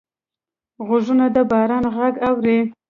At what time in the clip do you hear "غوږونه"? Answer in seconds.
0.85-1.25